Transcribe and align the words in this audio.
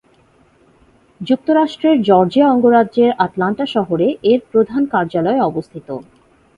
যুক্তরাষ্ট্রের 1.21 1.95
জর্জিয়া 2.01 2.47
অঙ্গরাজ্যের 2.49 3.11
আটলান্টা 3.17 3.65
শহরে 3.65 4.07
এর 4.23 4.39
প্রধান 4.51 4.81
কার্যালয় 4.93 5.39
অবস্থিত। 5.49 5.87